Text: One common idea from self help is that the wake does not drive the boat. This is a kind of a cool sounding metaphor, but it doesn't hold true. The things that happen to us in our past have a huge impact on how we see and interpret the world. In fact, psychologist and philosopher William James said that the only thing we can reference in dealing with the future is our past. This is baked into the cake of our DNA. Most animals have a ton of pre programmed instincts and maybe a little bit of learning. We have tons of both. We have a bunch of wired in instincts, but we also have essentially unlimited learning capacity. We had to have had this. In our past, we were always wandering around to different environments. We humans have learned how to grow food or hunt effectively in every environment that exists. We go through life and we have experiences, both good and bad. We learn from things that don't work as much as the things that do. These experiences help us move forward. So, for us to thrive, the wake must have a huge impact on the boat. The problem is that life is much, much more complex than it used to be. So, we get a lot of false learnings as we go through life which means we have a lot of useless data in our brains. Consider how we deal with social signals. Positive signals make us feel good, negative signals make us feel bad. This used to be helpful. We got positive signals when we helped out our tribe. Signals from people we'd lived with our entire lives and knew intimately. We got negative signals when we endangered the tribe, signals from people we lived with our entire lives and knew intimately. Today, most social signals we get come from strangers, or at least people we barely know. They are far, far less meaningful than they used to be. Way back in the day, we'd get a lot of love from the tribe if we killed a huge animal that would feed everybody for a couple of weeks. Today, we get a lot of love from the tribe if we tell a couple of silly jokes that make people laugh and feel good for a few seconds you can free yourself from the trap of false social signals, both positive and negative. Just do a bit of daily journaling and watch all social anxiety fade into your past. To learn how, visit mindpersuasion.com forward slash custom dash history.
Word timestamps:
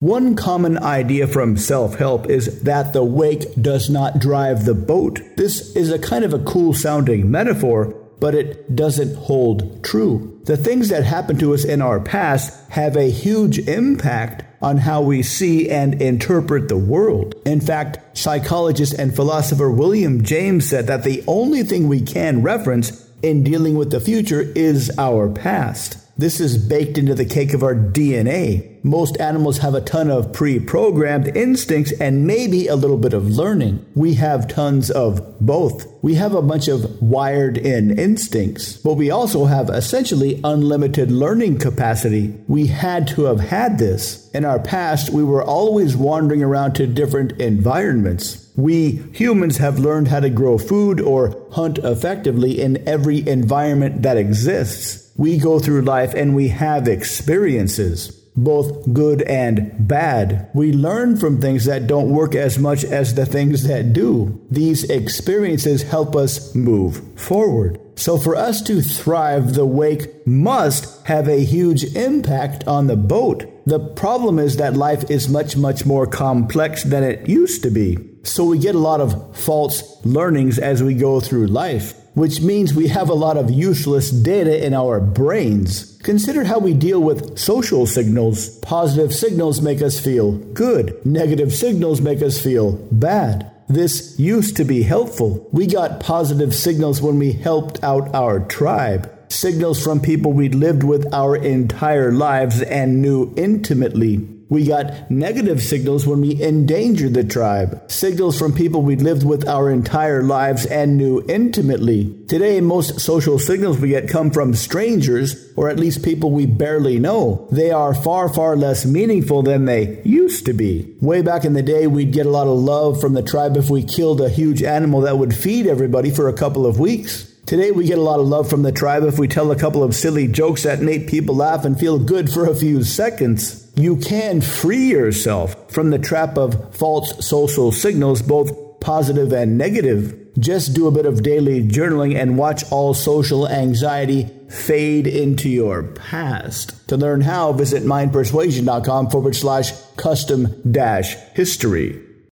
One 0.00 0.36
common 0.36 0.78
idea 0.78 1.26
from 1.26 1.56
self 1.56 1.96
help 1.96 2.30
is 2.30 2.62
that 2.62 2.92
the 2.92 3.02
wake 3.02 3.52
does 3.60 3.90
not 3.90 4.20
drive 4.20 4.64
the 4.64 4.72
boat. 4.72 5.20
This 5.36 5.74
is 5.74 5.90
a 5.90 5.98
kind 5.98 6.24
of 6.24 6.32
a 6.32 6.38
cool 6.38 6.72
sounding 6.72 7.28
metaphor, 7.32 7.86
but 8.20 8.32
it 8.32 8.76
doesn't 8.76 9.16
hold 9.16 9.82
true. 9.82 10.40
The 10.44 10.56
things 10.56 10.90
that 10.90 11.02
happen 11.02 11.36
to 11.38 11.52
us 11.52 11.64
in 11.64 11.82
our 11.82 11.98
past 11.98 12.70
have 12.70 12.96
a 12.96 13.10
huge 13.10 13.58
impact 13.58 14.44
on 14.62 14.76
how 14.76 15.02
we 15.02 15.24
see 15.24 15.68
and 15.68 16.00
interpret 16.00 16.68
the 16.68 16.78
world. 16.78 17.34
In 17.44 17.60
fact, 17.60 18.16
psychologist 18.16 18.94
and 18.94 19.16
philosopher 19.16 19.68
William 19.68 20.22
James 20.22 20.68
said 20.68 20.86
that 20.86 21.02
the 21.02 21.24
only 21.26 21.64
thing 21.64 21.88
we 21.88 22.02
can 22.02 22.42
reference 22.42 23.04
in 23.20 23.42
dealing 23.42 23.74
with 23.74 23.90
the 23.90 23.98
future 23.98 24.42
is 24.42 24.96
our 24.96 25.28
past. 25.28 26.07
This 26.20 26.40
is 26.40 26.58
baked 26.58 26.98
into 26.98 27.14
the 27.14 27.24
cake 27.24 27.54
of 27.54 27.62
our 27.62 27.76
DNA. 27.76 28.82
Most 28.82 29.20
animals 29.20 29.58
have 29.58 29.74
a 29.74 29.80
ton 29.80 30.10
of 30.10 30.32
pre 30.32 30.58
programmed 30.58 31.36
instincts 31.36 31.92
and 32.00 32.26
maybe 32.26 32.66
a 32.66 32.74
little 32.74 32.96
bit 32.96 33.12
of 33.12 33.30
learning. 33.30 33.86
We 33.94 34.14
have 34.14 34.48
tons 34.48 34.90
of 34.90 35.38
both. 35.38 35.86
We 36.02 36.16
have 36.16 36.34
a 36.34 36.42
bunch 36.42 36.66
of 36.66 37.00
wired 37.00 37.56
in 37.56 37.96
instincts, 37.96 38.78
but 38.78 38.94
we 38.94 39.12
also 39.12 39.44
have 39.44 39.70
essentially 39.70 40.40
unlimited 40.42 41.12
learning 41.12 41.60
capacity. 41.60 42.34
We 42.48 42.66
had 42.66 43.06
to 43.08 43.26
have 43.26 43.38
had 43.38 43.78
this. 43.78 44.28
In 44.32 44.44
our 44.44 44.58
past, 44.58 45.10
we 45.10 45.22
were 45.22 45.44
always 45.44 45.96
wandering 45.96 46.42
around 46.42 46.72
to 46.74 46.88
different 46.88 47.40
environments. 47.40 48.52
We 48.56 49.04
humans 49.12 49.58
have 49.58 49.78
learned 49.78 50.08
how 50.08 50.18
to 50.18 50.30
grow 50.30 50.58
food 50.58 51.00
or 51.00 51.46
hunt 51.52 51.78
effectively 51.78 52.60
in 52.60 52.88
every 52.88 53.18
environment 53.28 54.02
that 54.02 54.16
exists. 54.16 55.07
We 55.18 55.36
go 55.36 55.58
through 55.58 55.82
life 55.82 56.14
and 56.14 56.36
we 56.36 56.46
have 56.46 56.86
experiences, 56.86 58.10
both 58.36 58.92
good 58.92 59.22
and 59.22 59.88
bad. 59.88 60.48
We 60.54 60.72
learn 60.72 61.16
from 61.16 61.40
things 61.40 61.64
that 61.64 61.88
don't 61.88 62.10
work 62.10 62.36
as 62.36 62.56
much 62.56 62.84
as 62.84 63.14
the 63.14 63.26
things 63.26 63.66
that 63.66 63.92
do. 63.92 64.40
These 64.48 64.84
experiences 64.84 65.82
help 65.82 66.14
us 66.14 66.54
move 66.54 67.02
forward. 67.18 67.80
So, 67.96 68.16
for 68.16 68.36
us 68.36 68.62
to 68.62 68.80
thrive, 68.80 69.54
the 69.54 69.66
wake 69.66 70.24
must 70.24 71.04
have 71.08 71.26
a 71.26 71.44
huge 71.44 71.82
impact 71.96 72.64
on 72.68 72.86
the 72.86 72.94
boat. 72.94 73.44
The 73.66 73.80
problem 73.80 74.38
is 74.38 74.58
that 74.58 74.76
life 74.76 75.10
is 75.10 75.28
much, 75.28 75.56
much 75.56 75.84
more 75.84 76.06
complex 76.06 76.84
than 76.84 77.02
it 77.02 77.28
used 77.28 77.64
to 77.64 77.70
be. 77.70 77.98
So, 78.22 78.44
we 78.44 78.60
get 78.60 78.76
a 78.76 78.78
lot 78.78 79.00
of 79.00 79.36
false 79.36 79.82
learnings 80.06 80.60
as 80.60 80.80
we 80.80 80.94
go 80.94 81.18
through 81.18 81.48
life 81.48 81.92
which 82.18 82.40
means 82.40 82.74
we 82.74 82.88
have 82.88 83.08
a 83.08 83.14
lot 83.14 83.36
of 83.36 83.48
useless 83.48 84.10
data 84.10 84.64
in 84.66 84.74
our 84.74 84.98
brains. 84.98 85.96
Consider 86.02 86.44
how 86.44 86.58
we 86.58 86.74
deal 86.74 87.00
with 87.00 87.38
social 87.38 87.86
signals. 87.86 88.58
Positive 88.58 89.14
signals 89.14 89.60
make 89.60 89.80
us 89.80 90.00
feel 90.00 90.32
good, 90.32 91.04
negative 91.06 91.52
signals 91.52 92.00
make 92.00 92.20
us 92.20 92.42
feel 92.42 92.72
bad. 92.90 93.50
This 93.68 94.18
used 94.18 94.56
to 94.56 94.64
be 94.64 94.82
helpful. 94.82 95.48
We 95.52 95.66
got 95.66 96.00
positive 96.00 96.54
signals 96.54 97.00
when 97.00 97.18
we 97.18 97.32
helped 97.32 97.84
out 97.84 98.14
our 98.14 98.40
tribe. 98.40 99.14
Signals 99.28 99.82
from 99.82 100.00
people 100.00 100.32
we'd 100.32 100.54
lived 100.54 100.82
with 100.82 101.12
our 101.14 101.36
entire 101.36 102.10
lives 102.10 102.62
and 102.62 103.00
knew 103.00 103.32
intimately. 103.36 104.37
We 104.50 104.64
got 104.64 105.10
negative 105.10 105.62
signals 105.62 106.06
when 106.06 106.22
we 106.22 106.42
endangered 106.42 107.12
the 107.12 107.24
tribe, 107.24 107.90
signals 107.90 108.38
from 108.38 108.54
people 108.54 108.80
we 108.80 108.96
lived 108.96 109.22
with 109.22 109.46
our 109.46 109.70
entire 109.70 110.22
lives 110.22 110.64
and 110.64 110.96
knew 110.96 111.22
intimately. 111.28 112.14
Today, 112.28 112.62
most 112.62 112.98
social 112.98 113.38
signals 113.38 113.78
we 113.78 113.90
get 113.90 114.08
come 114.08 114.30
from 114.30 114.54
strangers, 114.54 115.52
or 115.54 115.68
at 115.68 115.78
least 115.78 116.02
people 116.02 116.30
we 116.30 116.46
barely 116.46 116.98
know. 116.98 117.46
They 117.52 117.70
are 117.70 117.92
far, 117.92 118.32
far 118.32 118.56
less 118.56 118.86
meaningful 118.86 119.42
than 119.42 119.66
they 119.66 120.00
used 120.04 120.46
to 120.46 120.54
be. 120.54 120.96
Way 121.02 121.20
back 121.20 121.44
in 121.44 121.52
the 121.52 121.62
day, 121.62 121.86
we'd 121.86 122.14
get 122.14 122.24
a 122.24 122.30
lot 122.30 122.46
of 122.46 122.58
love 122.58 123.02
from 123.02 123.12
the 123.12 123.22
tribe 123.22 123.58
if 123.58 123.68
we 123.68 123.82
killed 123.82 124.22
a 124.22 124.30
huge 124.30 124.62
animal 124.62 125.02
that 125.02 125.18
would 125.18 125.34
feed 125.34 125.66
everybody 125.66 126.10
for 126.10 126.26
a 126.26 126.32
couple 126.32 126.64
of 126.64 126.80
weeks. 126.80 127.30
Today, 127.44 127.70
we 127.70 127.86
get 127.86 127.98
a 127.98 128.02
lot 128.02 128.20
of 128.20 128.26
love 128.26 128.48
from 128.48 128.62
the 128.62 128.72
tribe 128.72 129.04
if 129.04 129.18
we 129.18 129.28
tell 129.28 129.50
a 129.50 129.56
couple 129.56 129.82
of 129.82 129.94
silly 129.94 130.26
jokes 130.26 130.62
that 130.62 130.80
make 130.80 131.08
people 131.08 131.34
laugh 131.34 131.66
and 131.66 131.78
feel 131.78 131.98
good 131.98 132.30
for 132.30 132.46
a 132.46 132.54
few 132.54 132.82
seconds 132.82 133.67
you 133.78 133.96
can 133.96 134.40
free 134.40 134.88
yourself 134.88 135.70
from 135.70 135.90
the 135.90 135.98
trap 135.98 136.36
of 136.36 136.74
false 136.74 137.26
social 137.26 137.72
signals, 137.72 138.22
both 138.22 138.80
positive 138.80 139.32
and 139.32 139.56
negative. 139.58 140.14
Just 140.38 140.74
do 140.74 140.86
a 140.86 140.92
bit 140.92 141.06
of 141.06 141.22
daily 141.22 141.62
journaling 141.62 142.16
and 142.16 142.38
watch 142.38 142.64
all 142.70 142.94
social 142.94 143.48
anxiety 143.48 144.28
fade 144.48 145.06
into 145.06 145.48
your 145.48 145.82
past. 145.82 146.88
To 146.88 146.96
learn 146.96 147.20
how, 147.20 147.52
visit 147.52 147.82
mindpersuasion.com 147.82 149.10
forward 149.10 149.36
slash 149.36 149.72
custom 149.96 150.60
dash 150.70 151.14
history. 151.34 152.07